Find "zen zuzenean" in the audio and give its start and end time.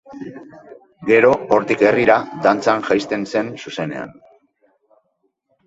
3.35-4.19